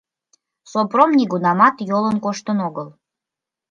Сопром 0.71 1.09
нигунамат 1.17 1.75
йолын 1.89 2.17
коштын 2.25 2.57
огыл. 2.67 2.87